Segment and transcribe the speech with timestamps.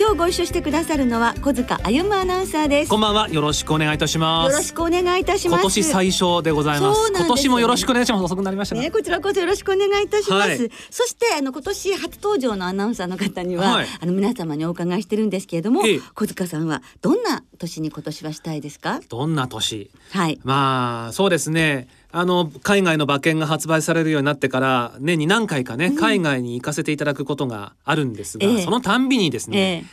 [0.00, 2.88] 今日ご一緒してくださるのは小塚歩アナウンサーです。
[2.88, 3.28] こんばんは。
[3.28, 4.50] よろしくお願いいたします。
[4.50, 5.60] よろしくお願いいたします。
[5.60, 7.12] 今年最初でございます。
[7.14, 8.24] 今年もよろしくお願いします。
[8.24, 8.76] 遅くなりました。
[8.76, 19.02] ねこちらこそよろしくお願いいたします、はい、そしてあの今年初登場のアナウンサーの方には、はい、あの皆様にお伺いしてるんですけれども、ええ、小塚さんはどんな年に今年はしたいですか？
[19.06, 19.90] どんな年？
[20.12, 20.40] はい。
[20.44, 29.84] まあそうですねあの海外の馬券が発売されるようになってから年に何回かね、うん、海外に行かせていただくことがあるんですが、え、そのたんびにですね、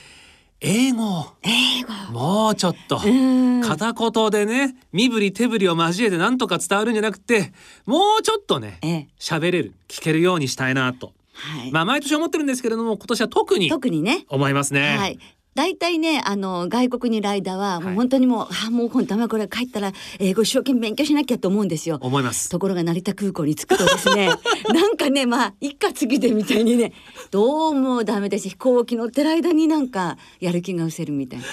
[0.60, 1.28] 英語。
[1.44, 2.12] 英語。
[2.12, 2.98] もうちょっと。
[2.98, 7.52] 片言でね身振り手振りを交えてなんとか伝わるんじゃなくて
[7.86, 11.14] もうちょっとね喋、れる聞けるようにしたいなと。
[11.34, 14.26] はい、まあ毎年思ってるんですけれども今年は特に特にね。
[14.30, 14.98] 思いますね。
[14.98, 15.20] はい、
[15.58, 21.98] 大体ねあの外国にいる間はもう本当にもう、はい、あもう本当はこれ帰ったら英語一生懸命勉強しなきゃと思うんですよ。
[22.02, 24.28] 思いますところが成田空港に着くとですね
[24.74, 26.92] なんかねまあ一家次でみたいにね
[27.32, 31.46] どうもダメです飛行機乗ってる間になんかやる気が失せるみたいな。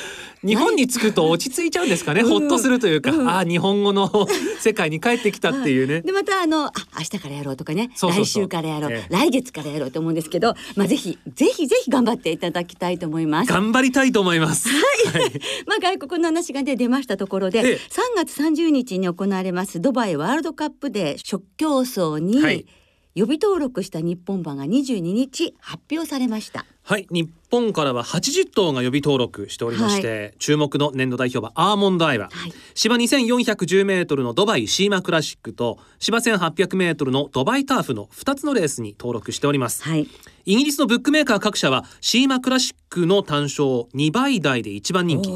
[0.42, 4.10] 日本に着くと落ち着いちゃうんですかね、ほっとするというか、うん、ああ日本語の
[4.60, 6.02] 世界に帰ってきたっていうね。
[6.02, 13.52] でまたあのあ明日からやろうとかね来週からやろう、ええ、来月からやろうと思うんですけど、まあぜひぜひぜひ頑張っていただきたいと思います。
[13.52, 14.68] 頑張りたいと思います。
[14.68, 15.22] はい。
[15.22, 15.32] はい、
[15.66, 17.78] まあ外国の話がね出ましたところで、ええ、3
[18.16, 22.66] 月30日に行われますドバイワールドカップで初競争に、はい
[23.14, 26.66] 予備登録した日本馬が22日発表されました。
[26.82, 40.08] はい日本からは80頭が予備登録しておりまして、はい、注目の年度代表馬アーモンドアイは、はい、芝2410メートルのドバイシーマクラシックと芝1800メートルのドバイターフの2つのレースに登録しております、はい。
[40.46, 43.64] イギリスのブックメーカー各社はシーマクラシックの単勝
[43.94, 45.30] 2倍台で1番人気。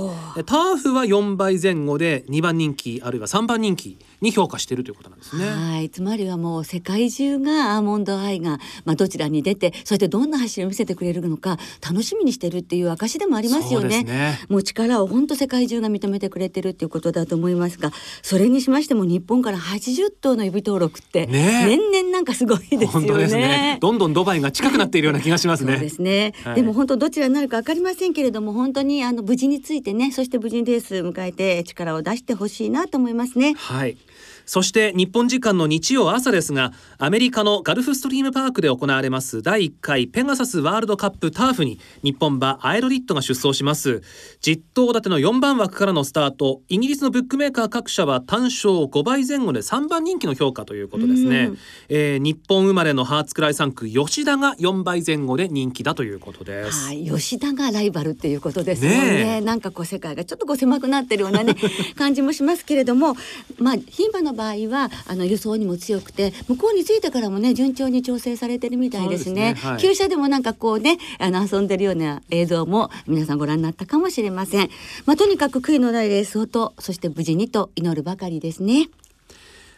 [0.44, 5.46] ターフは4倍前後で2番人気あるいは3番人気に評価しているということなんですね。
[5.46, 14.04] はいつまりはもう世界中がアーモンドアイが、まあ、どちらに出てそしてどんな走りを見せてくれるのか楽しみにしてるっていう証でもありますよね。
[14.04, 17.92] ねもう力を本当世界中が認めてくれてるっていうことだと思いますが
[18.22, 23.26] それにしましても日本から80頭の指登録って、ね、年々なんかすごいですよね。
[23.26, 25.74] ねどんどんドバイが近くなっているような気がしますね。
[25.74, 26.34] そうですね。
[26.44, 33.54] はい、でも本当どちらになるかわかりませんけれども、本当にあの無事についてね、そして無事にレース迎えて力を出してほしいなと思いますね。
[33.56, 33.96] はい。
[34.48, 44.02] そして日本時間の日曜朝ですがアメリカのガルフストリームパークで行われます第1回ペガサスワールドカップターフに日本馬アイロリットが出走します。
[44.40, 51.50] 実頭立ての4番枠からのスタートイギリスのブックメーカー各社は単勝5倍前後で3番人気の評価ということですね、
[51.88, 56.86] えー、日本生まれのハーツクライ3区吉田が4倍前後で人気だということです。
[56.86, 58.90] はい吉田がライバルっていうことですね。
[58.90, 61.56] ねなんかこう世界がちょっとこう狭くなってるようなね
[61.96, 63.16] 感じもしますけれども
[63.58, 69.56] まあ牝馬の場合はあの輸送にも強くて向こうに着いてからもね順調に調整されてるみたいですね。
[69.56, 74.70] すねはい、旧車でもなんかこうねあの遊んでるような映像も皆さんご覧になったかもしれません。
[75.04, 78.88] まあとにかく悔いのないレースをとそして無事にと祈るばかりですね。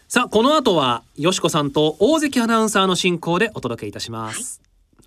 [0.09, 4.61] さあこの後はよしこさんと大関アナウンサーの進行でお届けいたします。
[4.99, 5.07] はい、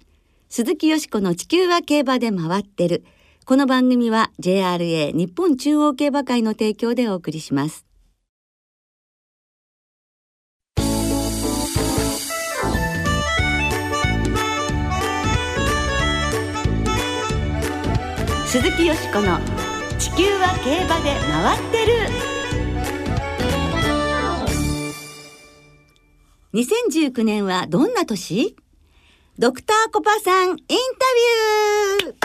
[0.49, 3.03] 鈴木よしこの地球は競馬で回ってる。
[3.45, 7.92] この番組は JRA 日本中央競馬会の提供でお送りします。
[18.53, 19.39] 鈴木よしこの
[19.97, 21.93] 「地球は競馬で回ってる」
[26.53, 28.55] 2019年はどんな年？
[29.39, 30.65] ドクターコパさんインタ
[32.05, 32.15] ビュー。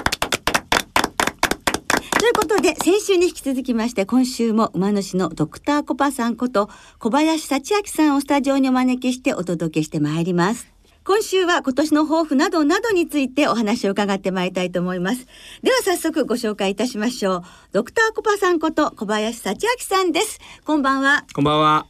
[2.20, 10.77] ということで、先週に引き続きまして、今週も馬主のドクターコパさんこと小林幸明さんをスタジオにお招きしてお届けしてまいります。
[11.08, 15.26] 今週は今年の抱負などなどについてお話を伺ってまいりたいと思います。
[15.62, 17.43] では早速ご紹介いたしましょう。
[17.72, 20.38] ドクターコパさんこと小林幸明さんです。
[20.66, 21.25] こんばんは。
[21.32, 21.87] こんばんは。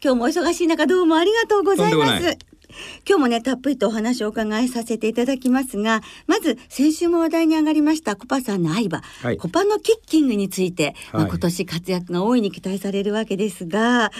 [0.00, 2.47] 今日もお忙しい中どうもありがとうございます。
[3.08, 14.10] 今日もねたっぷりとお話をお伺いさせていただきますがまず先週も話題に上がりましたコパさんの愛馬、はい、コパのキッキングについて、まあ、今年活躍が大いに期待されるわけですが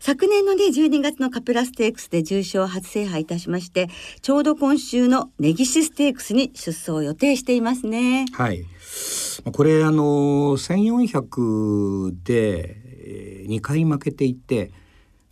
[0.00, 3.88] 昨年のね12月のカペラステークスで重賞初制覇いたしまして
[4.22, 8.26] ちょうど今週のネギシステークスに出走を予定していますね。
[8.32, 8.64] はい。
[9.52, 14.70] これあの1400でえー、2回負けていて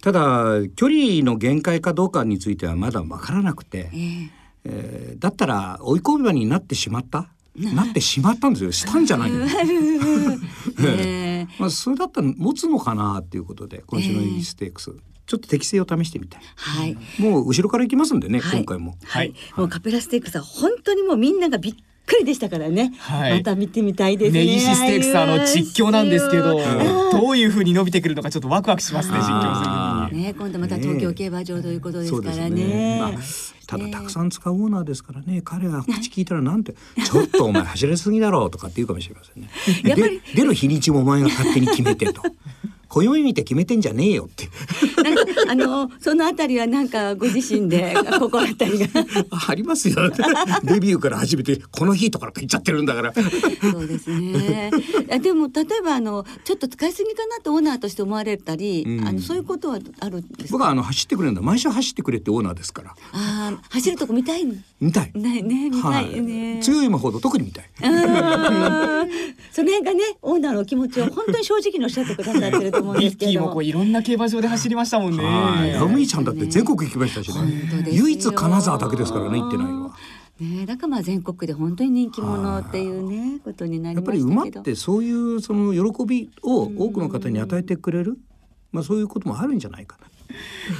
[0.06, 4.28] ただ距離の限界かどうかについてはまだ分からなくて、えー、
[4.64, 7.28] えー、だったら追い込み場になってしまった？
[7.56, 8.70] なってしまったんですよ。
[8.70, 14.92] したんじゃないの、えー、まあ、それだったら持つのかなっていうことで今週のイーステークス、
[15.26, 16.42] ちょっと適性を試してみたい。
[16.54, 16.96] はい。
[17.18, 18.94] もう後ろから行きますんでね、はい、今回も。
[19.02, 19.34] はい。
[19.56, 21.74] もうカペラステークスは本当にもうみんながびっ
[22.06, 24.40] くりでしたからね、はい、また見てみたいですね。
[24.40, 26.58] ネギシステークスあの実況なんですけど、
[27.10, 30.22] どういうふうに伸びてくるのかちょっとワクワクしますね実況するに。
[30.24, 32.50] ね今度また東京競馬場ということですからね。
[32.50, 33.10] ねまあ、
[33.66, 36.74] ただたくさん使うオーナーですからね、彼が口聞いたらなんて
[37.04, 39.50] ちょっとお前走りすぎだろうとかって言うかもしれませんね。
[39.96, 42.22] で出る日にちもお前が勝手に決めてと。
[42.88, 44.48] 暦見て決めてんじゃねえよって。
[45.48, 48.86] あのそのあたりはなんかご自身で 心当たりが
[49.48, 49.96] ありますよ。
[50.64, 53.12] デビューから始めてこの日とかって言っちゃってるんだから。
[53.12, 54.70] そうですね。
[55.22, 61.42] でも例えばあのちょっと使いすぎかなとオーナーとして思われたり、うん、あのそういうことはあるんです僕はあの走ってくれるんだ。
[61.42, 62.90] 毎週走ってくれってオーナーですから。
[63.12, 64.46] ああ走るとこ見たい？
[64.80, 65.10] 見たい。
[65.14, 66.52] ねね見たいね。
[66.54, 67.64] はい、強い馬ほど特に見たい。
[69.52, 75.22] その辺がねオーナーの気持ちを本当に正直におっしゃってくださってると思うんですけどもこういろんな競馬場で走りましたもんね。
[75.74, 77.86] ラムイちゃんだって全国行きましたしね。
[77.90, 79.96] 唯一金沢だけですからね行ってないのは。
[80.40, 88.18] ね、だからまあ全国で本当に人気者っていうねことになりやっぱり馬ってそういうその喜びを多くの方に与えてくれる、
[88.70, 90.06] まあそういうこともあるんじゃないかな。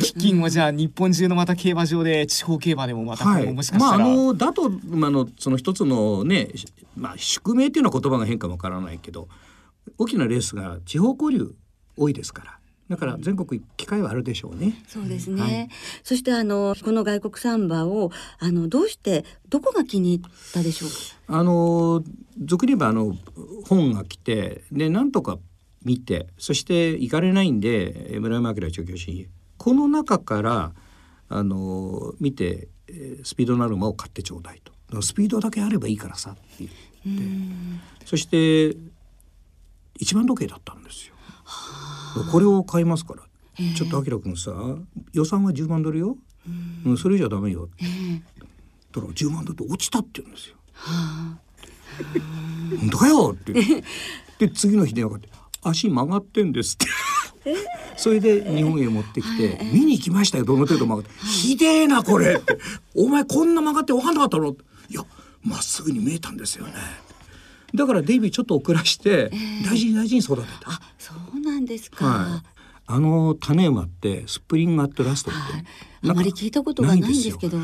[0.00, 6.49] 基金はじゃあ日本中のまた競馬場で地方競馬でもまた、はい、もしかしたら、まあ、あのだと、まあのその一つのね、
[6.96, 9.28] まあ、宿命っていうのは言葉が変かもわからないけど
[9.99, 11.54] 大きなレースが地方交流
[11.96, 12.58] 多いですから
[12.88, 14.81] だから全国機会はあるでしょうね。
[14.87, 15.43] そうですね。
[15.43, 15.69] はい、
[16.04, 20.96] そしてあのこの外国サンバをあのどうしてどこが気に入ったでしょうか？
[21.38, 22.04] あの
[22.44, 23.16] 俗に言えばあの
[23.64, 25.38] 本が来てでなんとか
[25.84, 30.72] 見てそして行かれないんで村山明調教師この中から
[31.28, 32.69] あの見て
[33.25, 37.25] スピードのある馬を買ってちょうだいとスピードだけあればいいからさって言って
[38.04, 38.76] そして
[39.99, 41.15] 一番時計だったんですよ。
[42.24, 43.22] これを買いますから、
[43.74, 44.52] ちょっとあきらくんさ
[45.12, 46.16] 予算は10万ドルよ、
[46.84, 47.68] うん、それじゃダメよ、
[48.92, 50.56] だから10万ドル落ちたって言うんですよ。
[52.80, 53.34] 本当かよ？
[53.34, 53.52] って。
[54.38, 55.28] で次の日電話かって
[55.62, 56.86] 足曲がってんですって。
[57.96, 60.44] それで日本へ持ってきて、見に行きましたよ。
[60.44, 62.58] どの程度曲がって「ひでえなこれ」って
[62.94, 64.54] 「お前こんな曲がって分かんなかったの?」
[64.90, 65.02] いや
[65.42, 66.74] まっすぐに見えたんですよね。
[67.76, 69.31] だからデイビーちょっと遅らして、
[69.64, 70.70] 大事に大事に育てた。
[70.70, 72.05] あそうなんですか。
[72.05, 72.43] はい
[72.88, 75.64] あの種馬ってスプリングアットラストって、はい、
[76.11, 77.58] あまり聞いたことがないんですけど。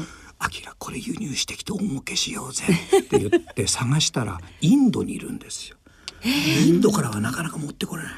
[0.45, 2.65] アキラこれ輸入してきて大儲けしようぜ
[2.99, 5.77] って言って探したらインドにいるんですよ。
[6.25, 8.13] インドからはなかなか持ってこれない。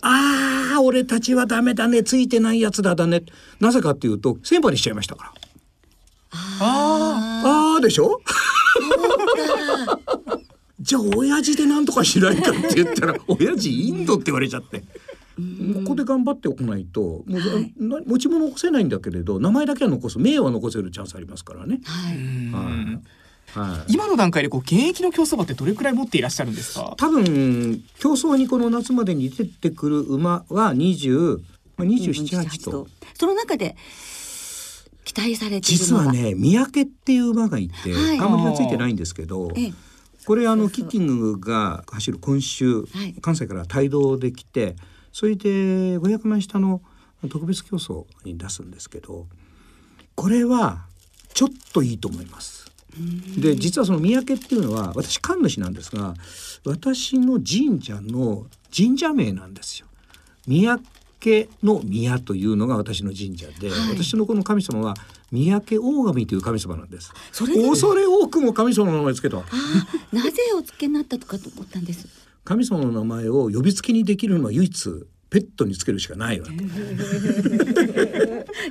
[0.00, 3.22] ああ俺たちはダメだねついてないやつだだね
[3.60, 5.32] なぜかっていうと先輩にしちゃいましたから。
[6.60, 8.22] あああでしょ？
[10.82, 14.84] じゃあ親父で何とかしないかって言ったら 親父インドって言われちゃって。
[15.82, 17.60] ここで頑張っておかないともう、は
[18.00, 21.80] い、持ち物残せないんだけれど名前だけは残す名は残せるチャンスありますからね。
[21.84, 22.18] はい
[23.58, 26.94] はい、今の段階でこう現役の競走馬ってどれくらい持っていらっしゃるんですか？
[26.98, 31.38] 多分競争にこの夏までに出てくる馬は20、
[31.78, 32.86] まあ、278と。
[33.14, 33.74] その中で
[35.04, 39.50] 期待されて実はね三宅っていう馬がいて、はい、あんまりがついてないんですけど。
[39.56, 39.72] ええ
[40.26, 42.84] これあのキッキングが走る今週、
[43.20, 44.76] 関西から帯同できて
[45.12, 45.48] それで
[45.98, 46.80] 500万下の
[47.28, 49.26] 特別競争に出すんですけど
[50.14, 50.86] これは
[51.34, 52.70] ちょっといいと思います。
[53.38, 56.14] で実はその三宅っていうのは私神主なんですが
[56.66, 59.86] 私の神社の神社名なんですよ。
[60.46, 64.94] 三宅の宮というのが私の神社で、はい、私のこの神様は
[65.32, 67.10] 三宅大神という神様なんです。
[67.32, 69.38] それ恐れ多くも神様の名前つけた。
[69.38, 69.42] あ
[70.12, 72.06] なぜお付けになったとかと思ったんです？
[72.44, 74.90] 神様の名前を呼びつけにできるのは唯一
[75.30, 76.52] ペットにつけるしかないわけ。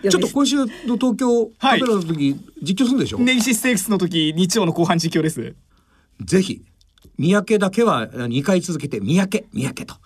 [0.10, 3.18] ちょっと今週の東京カメラの時、実況するんでしょ？
[3.20, 5.56] ネギシステークスの時日曜の後半実況です。
[6.24, 6.62] ぜひ
[7.18, 9.96] 三宅だけは二回続けて三宅三宅と。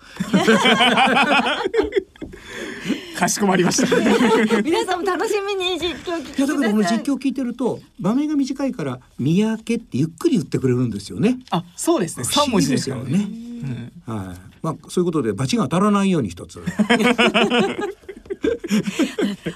[3.16, 3.96] かしこまりました。
[4.62, 6.40] 皆さんも楽しみに実況聞いてい。
[6.42, 11.38] やだからこの実況聞いてると場面が短いから三宅ってゆっくり言ってくれるんですよね。
[11.50, 12.24] あそうですね。
[12.24, 13.28] 三文字ですからね、
[14.06, 14.36] うん、はい。
[14.62, 16.60] まあそういうことで罰が当たらないように一つ。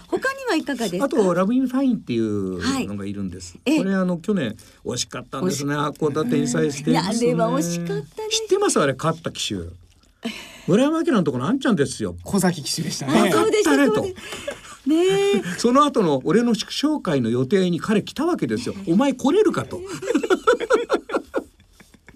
[0.06, 1.04] 他にはいかがですか？
[1.04, 3.58] あとラブインファインっていうのがいるんです。
[3.66, 5.74] はい、これあの去年惜しかったんですね。
[5.74, 8.80] 函館天才ステークス、ね、あれは惜しかった知ってます？
[8.80, 9.60] あれ勝った機種。
[10.70, 12.14] 村山明のところのあんちゃんですよ。
[12.22, 13.32] 小崎騎手でしたね。
[13.32, 13.88] そうでしたね
[14.86, 18.76] ねその後の俺の祝勝会の予定に彼来たわけですよ。
[18.86, 19.80] お前来れるかと。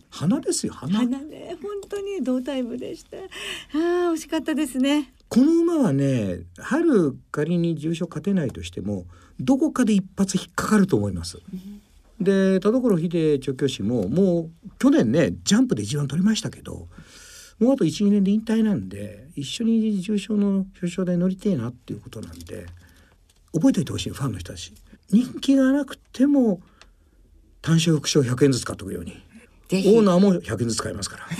[0.09, 3.17] 花ですよ花花ね本当に同タイムでした。
[3.17, 3.21] あ
[4.11, 5.13] あ惜しかったですね。
[5.29, 9.07] この馬はね春仮に重賞勝てないとしても
[9.41, 12.25] どこかで一発引っかかると思います、うん。
[12.25, 16.87] で田所秀調教師ももう去年ねジャンプで一番取りましたけど
[17.59, 22.67] もうあと12年で引退なんで一緒に重賞の表彰台乗りてえなっていうことなんで
[23.53, 24.73] 覚えておいてほしいファンの人たち
[25.11, 26.61] 人気がなくても
[27.63, 29.23] 単勝副賞100円ずつ買っとくように
[29.73, 31.27] オーナーも100円ずつ買いますから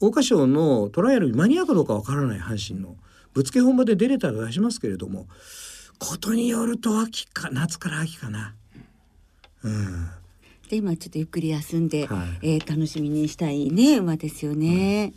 [0.00, 2.96] 桜花賞のトライアルに間に合うかどうかわからない阪神の
[3.34, 5.26] ぶつけ本場で出れたら出しますけれども
[5.98, 8.54] ことによると秋か夏から秋かな。
[9.64, 10.08] うん。
[10.68, 15.12] で今ちょっとゆっくり休んで、はい、えー、楽しみにしたいね馬ですよね。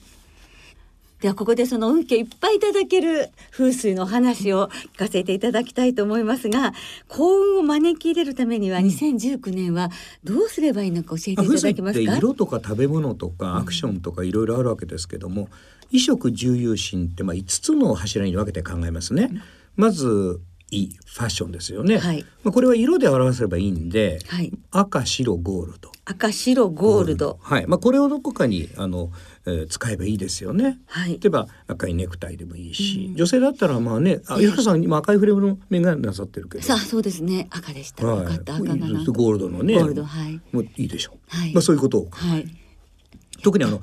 [1.20, 6.74] ではここでその運気をいっぱいいただける風水の話を聞かせていただきたいと思いますが
[7.10, 9.92] 幸運を招き入れるためには2019年は
[10.24, 12.18] どうすればいいのか教えていただけますか？
[12.18, 15.50] 色とか食べ物とかアクションとかいろいろあるわけですけども、
[15.92, 19.30] 衣食住有心ってまあ5つの柱に分けて考えますね。
[19.76, 20.42] まず
[20.72, 21.98] いいファッションですよね。
[21.98, 25.92] はい、まあこれは色で表せればいいんで、はい、赤白ゴールド。
[26.06, 27.38] 赤白ゴールド。
[27.42, 27.68] はい。
[27.68, 29.12] まあこれをどこかにあの、
[29.46, 30.80] えー、使えばいいですよね。
[30.88, 31.20] はい。
[31.20, 36.64] 例えば赤いネクタイでもいいし、うん、女性だったらまあね、あ、ゆかさん今赤いフレームの眼鏡なさってるけど。
[36.64, 37.48] さあそうですね。
[37.52, 38.08] 赤でした。
[38.08, 39.76] はい、赤がゴールドのね。
[39.76, 40.40] ゴールドはい。
[40.54, 41.18] もういいでしょう。
[41.38, 41.54] はい。
[41.54, 42.10] まあそういうことを。
[42.12, 42.48] はい。
[43.44, 43.82] 特にあの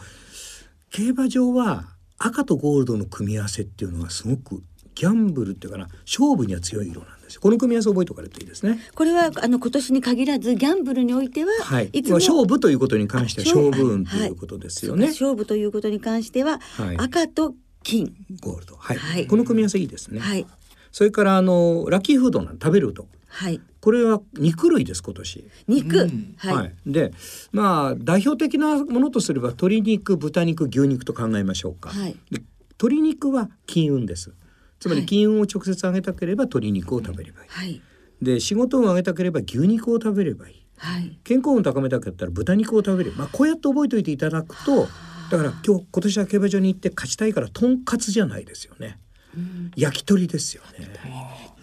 [0.91, 1.85] 競馬場は
[2.19, 4.63] 赤とゴールドの組み合わせっていうのはすごく
[4.99, 7.41] ギャンブルっていうかな勝負には強い色なんですよ。
[7.41, 8.81] この組み合わせ覚えておかれるといいですね。
[8.97, 18.13] これはあの今年に限らずギャンブルにおいては、はい、いつも勝負ということに関しては勝負運ということですよね、はい、勝負ということに関しては、はい、赤と金。
[18.41, 20.45] ゴールド、はい、はい、この組み合わせいいですね、はい、
[20.91, 23.07] それからあのラッキーフードなん食べると。
[23.29, 25.45] はい、これは肉類です今年。
[25.69, 27.13] 肉、うん、はい、はい、で、
[27.53, 31.91] まあ代表的なものとすれば鶏肉、豚肉、牛肉と考えましょうか。
[31.91, 32.43] はい、で
[32.81, 34.33] 鶏肉は金運です。
[34.81, 37.49] つまり金運を直接上げたければ鶏肉を食べればいい。
[37.49, 37.83] はい、
[38.23, 40.65] で仕事を上げたければ牛肉を食べればいい。
[40.77, 43.13] はい、健康運を高めたかったら豚肉を食べる。
[43.17, 44.89] まあこうやって覚えておいていただくと、
[45.31, 48.99] だから今日今年は競馬場に行って勝ちたいからとんかつじゃないですよね。
[49.37, 50.89] うん、焼き鳥ですよね。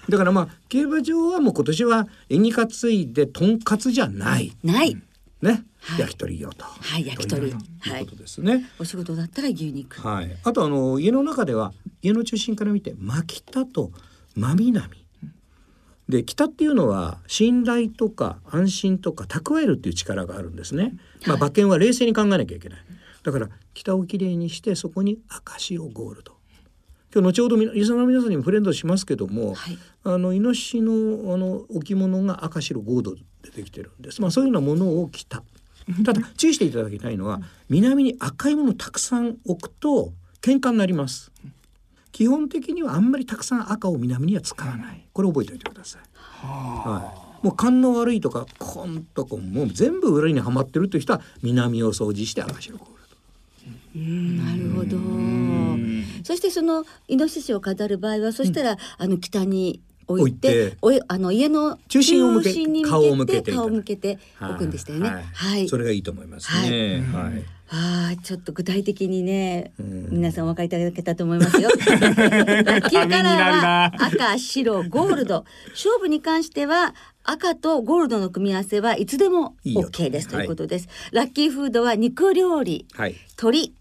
[0.09, 4.51] だからまあ競馬場はもう今年は縁起担いでとんかつじゃない。
[4.63, 4.97] ない。
[5.45, 6.65] ね、はい、焼き鳥よと。
[6.65, 7.51] はい、焼き鳥。
[7.51, 7.57] と
[7.89, 8.65] いうことですね。
[8.79, 10.01] お仕事だったら牛肉。
[10.01, 10.37] はい。
[10.43, 13.91] あとあの家の中では家の中心から見て真北と
[14.35, 15.05] 真南。
[16.09, 20.93] で北っていうのは信頼とか安心とか蓄えるっていう力があるんですね。
[21.25, 22.79] まあ馬券は冷静に考えなきゃいけない。
[23.23, 26.35] だから北をきれいにしてそこに赤白ゴールド。
[27.13, 34.21] 今日後ほどリスナーの皆さんにもフレンドしますけども、はい、あのイノシシのあの置物が赤白ゴールドでできてるんです。
[34.21, 35.43] まあそういうようなものを着た。
[36.03, 41.31] ただ注意していただきたいのは南に赤いものをたくさん置くと喧嘩になります。
[42.11, 45.05] 基本的にはあんまりたくさん赤を南には使わない。
[45.13, 46.01] これ覚えておいてください。
[46.45, 47.45] はい。
[47.45, 54.43] もう勘の悪いとかコンとかもう全部裏にはまってるという人は南を掃除して赤白ゴールド。
[54.43, 54.97] なるほど。
[56.23, 65.09] そしてそのイノシシを飾る場合はそしたら、うん、あの北に置いておあの家の中心を向け顔を向けて顔を向けて置くんでしたよね。
[65.09, 67.03] はい、はい、それがいいと思いますね。
[67.11, 67.31] はい。
[67.31, 71.69] はいああ、ちょっと具体的にね、皆さんお分かりいただけたと思いますよ。
[71.69, 75.45] ラッキーカラーは赤、白、ゴールド。
[75.71, 76.93] 勝負に関しては
[77.23, 80.87] 赤とゴールドの組み合わせはいつでも OK ですということです。
[81.11, 83.73] ラッキーフードは肉料理、はい、鶏、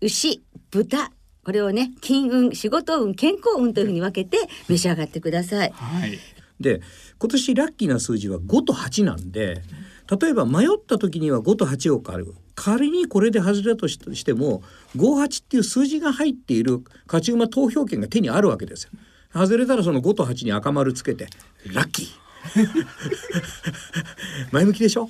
[0.00, 1.12] 牛、豚、
[1.48, 4.36] これをね金運仕事運健康運というふうに分けて
[4.68, 5.72] 召し上がってください。
[5.72, 6.18] はい、
[6.60, 6.82] で
[7.18, 9.62] 今年ラッキーな数字は5と8なんで
[10.20, 14.62] 例えば迷った時には5と8を買う仮にこれで外れたとしても
[14.94, 18.90] 58っていう数字が入っている勝ち馬投票権が手にあるわけですよ。
[19.32, 21.28] 外れたらその5と8に赤丸つけて
[21.72, 22.27] ラッキー
[24.52, 25.08] 前向きでしょ？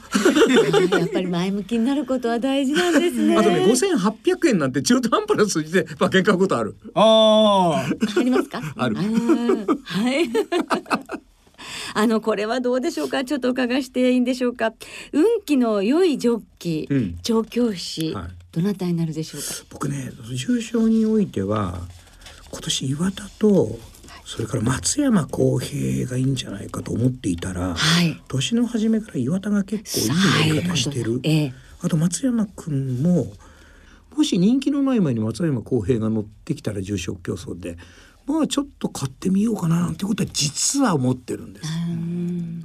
[0.99, 3.37] やっぱり前向きになることは大事なんですね。
[3.37, 6.77] あとね5800円なんて中途半端な数字で馬券買うことある。
[6.95, 7.87] あ
[8.19, 8.61] ありますか？
[8.77, 8.97] ある。
[8.97, 10.29] はい。
[11.95, 13.25] あのこれはどうでしょうか？
[13.25, 14.73] ちょっとお伺いしていいんでしょうか？
[15.13, 19.47] 運気の良いジョッキー、うん、調教師、はい、どなたになるでしょうか？
[19.71, 21.81] 僕ね重賞においては
[22.51, 23.79] 今年岩田と
[24.29, 33.33] それから松山公平がいいんじゃないかと思っていたら、はい、年の初めから岩田が結構いい乗り方してる、ええ、あと松山君も
[34.15, 37.79] もし人気のない前に松山公平が乗ってきたら重賞競争で
[38.27, 41.69] まあちょっと買ってみようかななんてことは実は思ってるんです。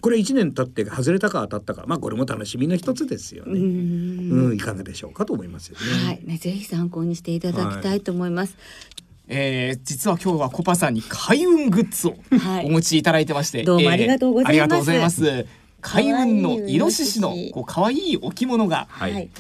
[0.02, 3.54] これ1年経って外れたか当たったかまあこれも楽しみの一つですよね。
[3.54, 6.06] うんいかがでしょうかと思いますよね。
[6.08, 8.58] はい、ねぜひ参考にしていただきたいと思います。
[8.58, 12.16] はいえー、実は今日はコパさんに開運グッズを
[12.64, 14.50] お持ちいただいてまして、どうもありがとうございます。
[14.50, 15.46] えー、ありがとうございます。
[15.82, 18.88] 開運のイノシシのこう可愛い置物が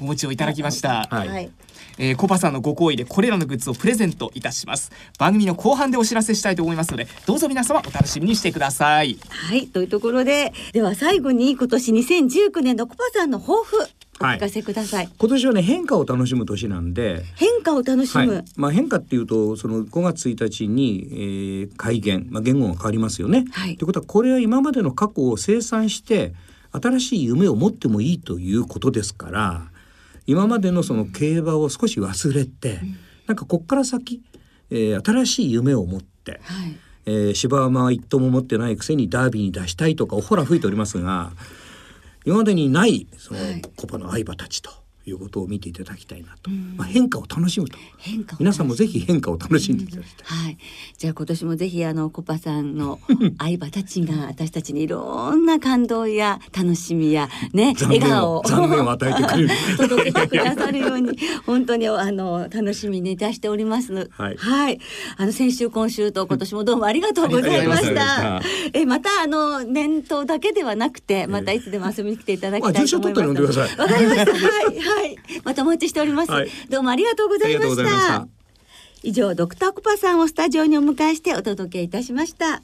[0.01, 1.07] お持ちをいただきました。
[1.09, 1.27] はい。
[1.27, 1.51] はい
[1.97, 13.77] えー、コパさんのご好意でこれらのグッズをプレゼントいたします番組の後半でお知らせしたいと思いますのでどうぞ皆様お楽しみにしてくださいはいというところででは最後に今年2019年のコパさんの抱負
[14.23, 17.23] お聞かせください、はい、今年はね変化を楽しむ年なんで。
[17.35, 23.45] 変化を楽しむ、はい、まあ変化っていうとその5月1日に、えー、改元、まあ、言語が変わりますよね。
[23.51, 26.33] はい、ということはこれは今までの過去を清算して
[26.71, 29.61] 新しい夢を持ってもいいということですから
[30.25, 34.21] 今までのその競馬を少し忘れて、うん、なんかこっから先、
[34.71, 36.75] えー、新しい夢を持って、はい、
[37.05, 41.31] えー、芝馬は一頭も持ってないくせにダービーに出したいとかおほら吹いておりますが
[42.25, 43.39] 今までにないその
[43.75, 44.82] コパの相場たちと。
[45.05, 47.77] いうことを見ていただきたいなと、まあ、変化を楽しむと。
[47.97, 50.57] 変化皆さんもぜひ変化を楽しんでいただきたい、はい、
[50.97, 52.99] じゃあ今年もぜひあのコパさんの
[53.37, 58.43] 相葉たちが私たちにいろんな感動や楽しみやね笑顔を。
[58.45, 59.49] 残念を与えてくれる。
[59.77, 64.79] 届けてくださるように本当にあの楽しみにいたしておりますはい、はい、
[65.17, 68.41] あの先週今週と今年もどうもありがとうございました。
[68.71, 74.31] えまたあの年頭だけではなくてまたいつでも遊びに来ていただきたいと思います、わかりました。
[74.31, 74.37] は
[74.71, 78.27] いはい、またお待ちしております、はい、どうもありがとうございました。
[79.01, 82.61] 以上ドクターコパさんをスタジオにお迎えしてお届けいたしました。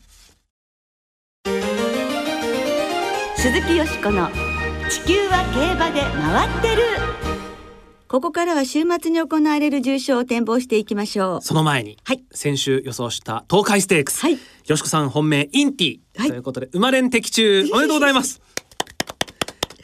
[3.36, 4.30] 鈴木よしこの
[4.90, 6.84] 地球は競馬で回ってる。
[8.08, 11.42] ここからは週末に行われる重賞を展望していきましょう。
[11.42, 18.42] その前に、はい、先週予想した東海ステークス、はい、よしこさん本命インティ、はい、ということで生まれん的中おめでとうございます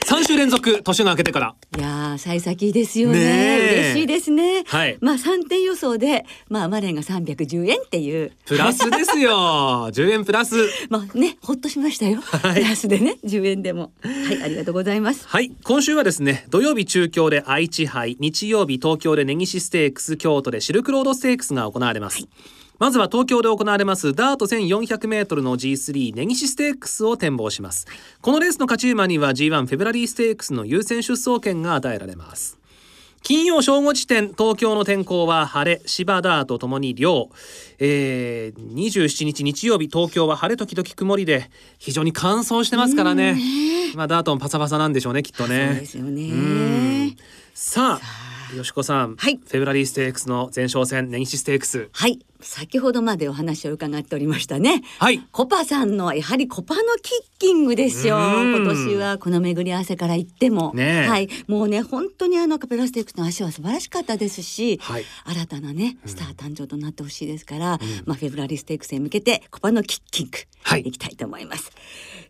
[0.05, 1.55] 三週連続年が明けてから。
[1.75, 3.57] いや幸先ですよね。
[3.93, 4.63] 嬉しいですね。
[4.67, 4.97] はい。
[5.01, 8.31] まあ三点予想でまあマレンが三百十円っていう。
[8.45, 9.89] プラスですよ。
[9.93, 10.57] 十円プラス。
[10.89, 13.93] まあねほっとしましたよ、はい、プラスでね十円でも。
[14.03, 15.27] はいありがとうございます。
[15.27, 22.29] はい今週はですね土曜日中京で愛知杯日曜日東京で根岸ステークス京都でシルクロードステークスが行われます、はい
[22.79, 27.87] まずは東京で行われますダート 1400m の G3 根岸ステークスを展望します。
[28.21, 32.59] このレースの勝ち馬には G1 フェブラリーステークスの優先出走権が与えられます。
[33.25, 37.31] 金曜正午時点東京の天候は晴れ芝ダートともに涼、
[37.79, 43.35] えー、27日日曜日東京は晴れ時々曇りで非常に乾燥してますからね。
[43.95, 45.69] まあダートもパサパサなんでしょうねきっとね。
[45.69, 47.15] そうですよね。
[47.53, 48.35] さあ。
[48.55, 51.89] よしこさん、はい、フェブラリーステークスの前哨戦根岸ステークス。
[51.91, 54.83] はい先ほどまでお話を伺っておりましたね。
[54.99, 55.19] はい。
[55.31, 58.17] コパさんのやはりコパのキッキングですよ。
[58.17, 61.27] 今年はこの巡り合わせから言っても、ね、はい。
[61.47, 71.71] もうね本当にあのカペラステークスの足は素晴らしかったですし、はい、新たなねスター誕生となってほしいですから、うん、まあフェブラリーステークスに向けてコパのキッキング、はい、いきたいと思います。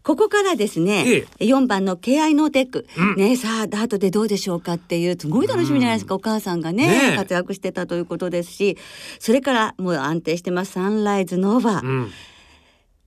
[0.05, 8.77] ここからですね、ええ、4番の KI ノーテック、うん、ねさあダートでどうでしょうかっていうすごい楽しみじゃないですか、うん、お母さんがね、ね、活躍してたということですし
[9.19, 12.11] それからもう安定してますサンライズノーバー、うん、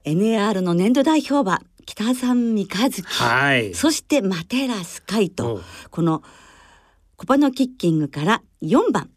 [0.05, 6.21] NAR の年度代表馬北三三日月、はい、そしてマテラスカイとこの
[7.15, 9.09] コパのキッキングから4番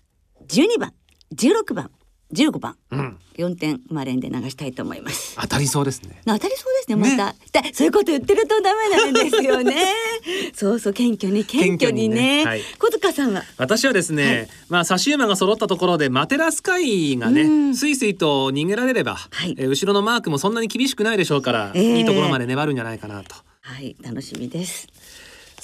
[0.48, 0.92] 12番
[1.34, 1.90] 16番
[2.32, 5.36] 15番、うん、4点生まれんで流したいと思います。
[5.40, 6.20] 当たりそうですね。
[6.24, 9.86] 当たりそうですねまた、ね、そういうこと言ってるとダメなんですよね。
[10.54, 12.44] そうそう謙虚に謙虚にね、ね。
[12.44, 13.44] はい、小塚さんは？
[13.58, 23.34] 私はですね、はい、まあ差し馬が揃ったところでマテラスカイがねスイスイと逃げられれば、はい、えー、後ろのマークもそんなに厳しくないでしょうから、えー、いいところまで粘るんじゃないかなと。
[23.64, 24.88] はい楽しみです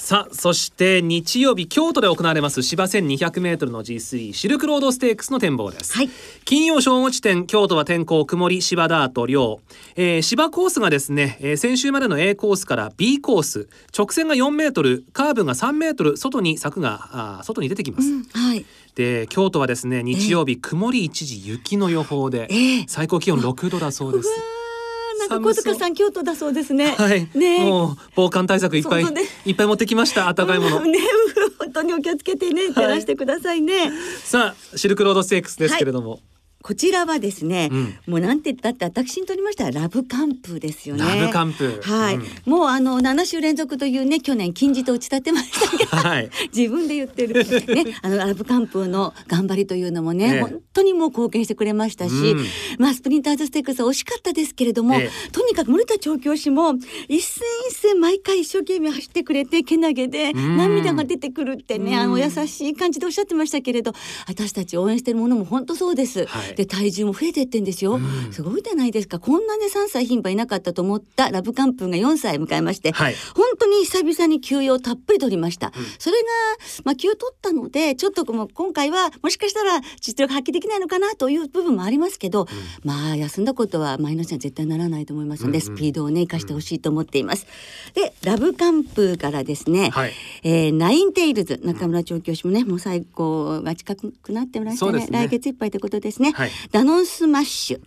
[0.09, 6.09] さあそして日曜日京都で行われます芝 1200m の G3 シルクロードステークスの展望です、はい、
[6.45, 9.59] 金曜正午地点京都は天候曇り芝ダート涼、
[9.95, 18.65] えー、芝コースがですね、えー、先週までの A コースから B コース直線が4メートルカーブが3メートル外に柵があ外に出てきます、うん、はい。
[18.95, 24.58] で京都はですね日曜日、曇り一時雪の予報で、えー、最高気温6度だそうです。
[25.29, 26.91] なんか小塚さん京都だそうですね。
[26.91, 27.29] はい。
[27.35, 27.59] ね。
[27.65, 29.03] もう防寒対策いっぱい、
[29.45, 30.31] いっぱい持ってきました。
[30.33, 30.81] 暖かいもの。
[30.85, 30.99] ね、
[31.59, 33.91] 本当にお気をつけてね、照らしてくださいね。
[34.23, 36.11] さあ、シルクロードステークスですけれども。
[36.11, 36.19] はい
[36.61, 41.05] こちらはですね、うん、もうなんて言ったって私にとりましたらラブカンプですよね。
[41.21, 41.79] ラブカンプ。
[41.81, 42.15] はい。
[42.15, 52.45] うん、もうあの7週連続というね去年金字と打ち立てましたけど、はい、 自分で言ってるねあのラブカンプの頑張りというのもね、本当にもう貢献してくれましたし、うん、
[52.77, 54.95] まあスプリンターズステックス惜しかったですけれども、
[55.31, 56.73] とにかく森田調教師も
[57.07, 63.93] 一戦一戦毎回一生懸命走ってくれてけなげで涙が出てくるってね、あの優しい感じでおっしゃってましたけれど、
[64.27, 66.25] 私たち応援してるものも本当そうです。
[66.25, 69.19] はいで体重も増えてってんですよ、うん、すごいじゃないですか。
[69.19, 76.27] こんなね3歳牝馬いなかったと思ったラブカンプンが4歳迎えまして、はい、本当に久々に休養たっぷり取りました、うん、それが
[76.83, 82.47] まあ休取ったのでちょっともう今回はもしかしたら実力発揮できないのかなという部分もありますけど、うん、
[82.83, 87.47] まあ休んだことはマイナスには絶対ならないと思いますので、スピードをね生かしてほしいと思っています、
[87.93, 97.81] でラブカンプーからですね、はい、えー、ナインテイルズ中村調教師もねもう最高が近くなってましてね、ね、来月いっぱいということですね、はい、ダノンスマッシュ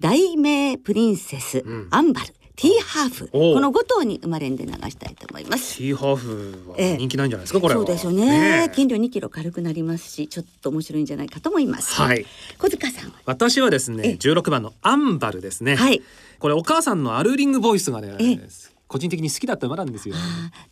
[0.00, 5.78] ダイメイプリンセス、うん、アンヴァル、ティーハーフこの5頭に生まれんで流したいと思います。
[5.78, 8.70] ティーハーフは人気なんじゃないですか、えー、これそうですよね。
[8.74, 11.94] 斤量2キロ軽くなりますしちょっと面白いんじゃないかと思います。
[11.94, 12.26] はい。
[12.58, 15.76] 小塚さん私はですね16番のアンバルですね。
[15.76, 16.02] はい。
[16.38, 18.40] これお母さんのアルーリングボイスがね
[18.88, 20.14] 個人的に好きだった馬なんですよ、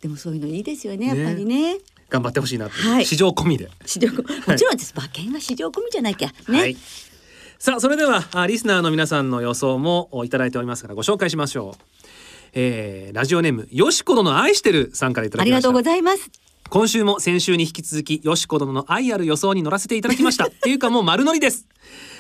[0.01, 1.79] でもそういうのいいですよねやっぱりね。
[2.09, 3.69] 頑張ってほしいなはい、市場込みで。
[3.87, 4.23] 市場も
[4.57, 6.29] ちろんです、馬券は市場込みじゃなきゃ。
[6.49, 6.77] ね、はい
[7.65, 11.83] さあそれではリスナーの皆さんの予想もいただいておりますからご紹介しましょう、
[12.53, 16.31] えー、ラジオネームよしこ殿の愛してるさんからいただきましたありがとうございます
[16.69, 21.67] 今週も先週に引き続きよしこ殿の愛ある予想に乗らせていただきました っていうかもう丸乗りです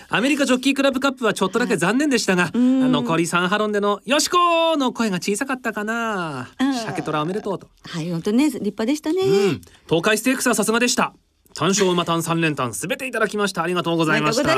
[0.09, 6.50] アメリカジョッキークラブカップはちょっとだけ残念でしたが、残り3ハロンでのよしこの声が小さかったかな。
[6.87, 7.68] 鮭トラおめでとうと。
[7.83, 9.61] はい、本当ね立派でしたね、うん。
[9.88, 11.14] 東海ステークスはさすがでした。
[11.55, 13.62] 単勝馬単三連単すべていただきました。
[13.62, 14.55] ありがとうございました。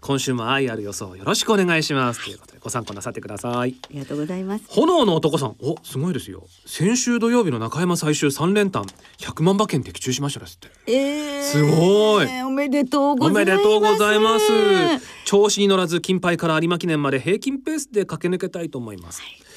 [0.00, 2.24] 今週も愛ある予想よろしくお願いします。
[2.24, 3.76] ということでご参考なさってください。
[3.84, 4.64] ありがとうございます。
[4.68, 5.54] 炎の男さん。
[5.62, 6.44] おすごいですよ。
[6.66, 8.84] 先週土曜日の中山最終三連単。
[9.18, 10.92] 百万馬券的中しましたですって。
[10.92, 12.42] えー、すごい。
[12.42, 13.52] おめでとうございます。
[13.52, 15.24] おめでとうございます。
[15.24, 19.47] 調子に乗らず金杯から有馬記念まで平均ペースで駆け抜けたいと思います、はい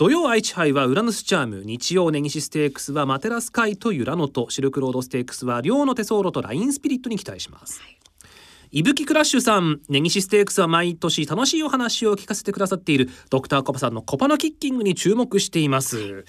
[0.00, 7.98] 土曜愛知杯はウラヌスチャーム日曜ネギシステークスはマテラスカイとユラノとシルクロードステークスは両の手ソーロとラインスピリットに期待します、はい
[8.72, 16.24] いぶきクラッシュさん、ネギシステークスは毎年楽しいお話を聞かせてくださっているドクターコパさんのコパのキッキングに注目しています。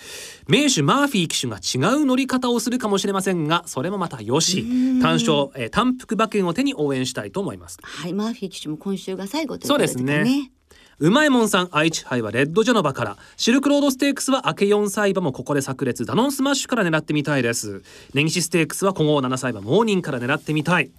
[0.47, 4.63] 名手マーフィー騎手が違う乗り方をするかもしれませんが、それもまたよし。
[5.03, 7.77] 単勝、えー、単複馬券を手に応援したいと思います。
[7.83, 10.01] はい、マーフィー騎手も今週が最後ということですね。
[10.01, 10.51] そうですね。
[11.01, 13.17] うまいもんさん愛知杯はレッドジェノバから。
[13.35, 16.05] シルクロードステークスは明け4歳馬もここで炸裂。
[16.05, 17.81] ダノンスマッシュから狙ってみたいです。
[18.13, 20.91] 根岸ステークスは古豪7歳馬モーニンから狙ってみたい。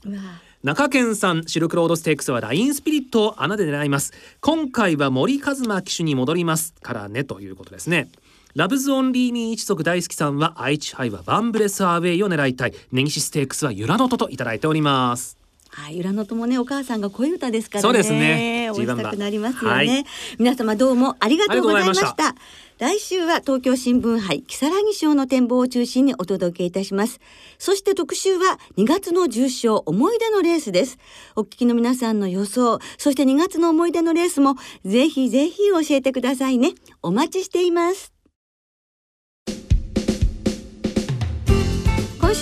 [0.65, 4.13] 中堅さんシルクロードステークスはラインスピリットを穴で狙います。
[4.41, 8.09] 今回は森一馬騎手に戻りますからねということですね。
[8.57, 12.75] ラブズオンリーミー一族大好きさんは愛知杯はバンブレスアウェイを狙いたい。
[12.91, 15.42] ネギシステークスはユラノトといただいております
[15.75, 17.83] はい、裏のともねお母さんが恋歌ですからね。
[17.83, 18.71] そうですね。
[18.71, 20.05] 応援したくなりますよね、はい、
[20.39, 22.35] 皆様どうもありがとうございました。
[22.79, 27.21] 来週は東京新聞杯木更木賞の展望を中心にお届けいたします。
[27.59, 30.99] そして特集は2月の重賞思い出のレースです。
[31.37, 36.73] お聞きの皆さんの予想そして2月の思い出のレースもぜひぜひ教えてくださいね。
[37.03, 38.13] お待ちしています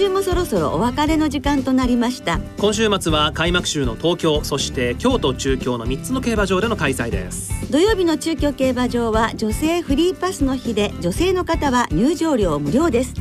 [0.01, 2.41] 週もそろそろお別れの時間となりました。
[2.57, 7.71] 今週末は開幕週の東京そして京都中京の3つの競馬場での開催です。
[7.71, 13.13] 土曜日の中京競馬場は女性フリーパスの日で女性の方は入場料無料です。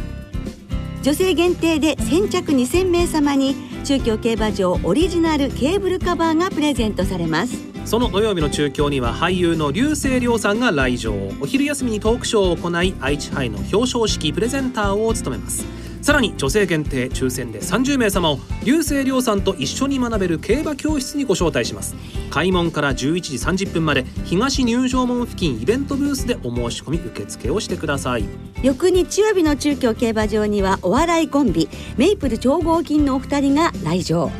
[1.03, 7.57] 女性限定で先着2000名様に中京競馬場オリジナルケーブルカバーがプレゼントされます。
[7.83, 11.13] その土曜日の中京には俳優の竜星涼さんが来場。
[11.41, 21.95] お昼休みにトークショーを行い愛知杯の表彰式プレゼンターを務めますさらに女性限定抽選で30名様を流星涼さんと一緒に学べる競馬教室にご招待します。
[22.29, 28.23] 開門から11時30分まで東入場門付近イベントブースでお申し込み受付をしてください。
[28.63, 34.31] 翌日曜日の中京競馬場にはお笑いコンビメイプル超合金のお二人が来場。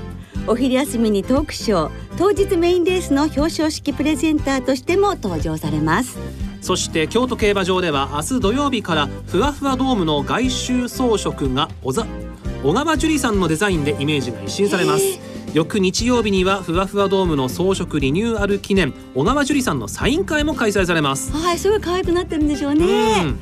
[0.48, 6.18] お昼休みにトークショー当日メインレースの表彰式プレゼンターとしても登場されます。
[6.62, 12.06] そして京都競馬場では明日土曜日からふわふわドームの外周装飾が小ざ
[12.64, 15.04] 小川樹里さんのデザインでイメージが一新されます。
[15.54, 21.32] 翌日曜日にはふわふわドームの装飾リニューアル記念小川樹里さんのサイン会も開催されます。
[21.32, 23.34] はいすごい可愛くなってるんでしょうね。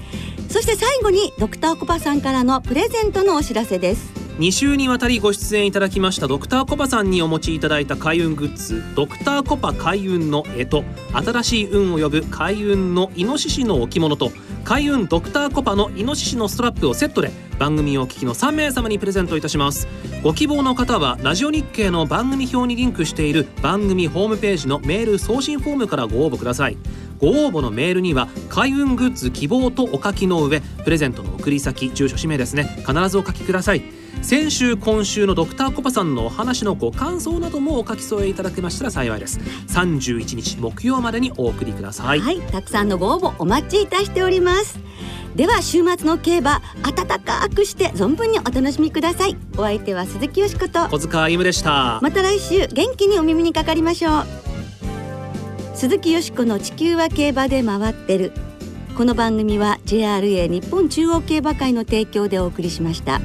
[0.50, 14.32] そして最後にドクターコパさんからのプレゼントのお知らせです2週にわたりご出演いただきましたドクターコパさんにお持ちいただいた開運グッズドクターコパ開運の干支新しい運を呼ぶ開運のイノシシの置物と
[14.64, 19.88] 開運ドクターコパのイノシシのストラップをセットで番組をお聞きの3名様にプレゼントいたします。
[20.22, 26.78] ご希望の方はラジオ日経の番組表にリンクしている番組ホームページのメール送信フォームからご応募ください。
[27.20, 33.97] ご応募のメールには開運グッズ希望とお書きの上プレゼントの送り先住所氏名ですね必ずお書きください。
[34.22, 39.40] 先週今週のドクターコパさんのお話のご感想などもお書き添えいただけましたら幸いです。
[39.68, 42.20] 31日木曜までにお送りください。
[42.20, 44.80] はいたくさんのご応募お待ちいたしております。
[45.36, 49.38] では週末の競馬暖かくして存分にお楽しみください。
[49.58, 50.88] お相手は鈴木よしこと。
[50.90, 52.00] 小塚歩夢でした。
[52.02, 54.26] また来週元気にお耳にかかりましょう。
[55.76, 58.32] 鈴木よしこの地球は競馬で回ってる。
[58.98, 63.22] この番組は JRA 日本中央競馬会の提供でお送りしました。